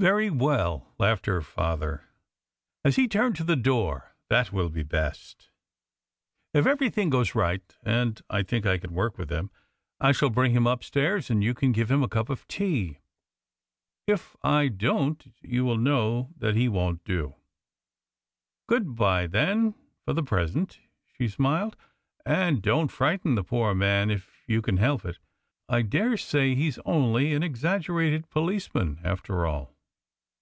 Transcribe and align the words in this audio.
"Very 0.00 0.30
well," 0.30 0.94
laughed 0.96 1.26
her 1.26 1.42
father, 1.42 2.04
as 2.86 2.96
he 2.96 3.06
turned 3.06 3.36
to 3.36 3.44
the 3.44 3.54
door, 3.54 4.14
"that 4.30 4.50
will 4.50 4.70
be 4.70 4.82
best. 4.82 5.50
If 6.54 6.64
everything 6.64 7.10
goes 7.10 7.34
right 7.34 7.62
and 7.82 8.18
I 8.30 8.42
think 8.42 8.64
I 8.64 8.78
can 8.78 8.94
work 8.94 9.18
with 9.18 9.30
him, 9.30 9.50
I 10.00 10.12
shall 10.12 10.30
bring 10.30 10.52
him 10.52 10.66
upstairs 10.66 11.28
and 11.28 11.44
you 11.44 11.52
can 11.52 11.72
give 11.72 11.90
him 11.90 12.02
a 12.02 12.08
cup 12.08 12.30
of 12.30 12.48
tea. 12.48 13.00
If 14.06 14.34
I 14.42 14.68
don't, 14.68 15.34
you 15.42 15.66
will 15.66 15.76
know 15.76 16.30
that 16.38 16.56
he 16.56 16.66
won't 16.66 17.04
do." 17.04 17.34
"Good 18.70 18.94
bye, 18.96 19.26
then, 19.26 19.74
for 20.06 20.14
the 20.14 20.22
present," 20.22 20.80
she 21.14 21.28
smiled, 21.28 21.76
"and 22.24 22.62
don't 22.62 22.88
frighten 22.88 23.34
the 23.34 23.44
poor 23.44 23.74
man, 23.74 24.10
if 24.10 24.42
you 24.46 24.62
can 24.62 24.78
help 24.78 25.04
it. 25.04 25.18
I 25.68 25.82
dare 25.82 26.16
say 26.16 26.54
he's 26.54 26.78
only 26.86 27.34
an 27.34 27.42
exaggerated 27.42 28.30
policeman, 28.30 28.98
after 29.04 29.44
all." 29.44 29.76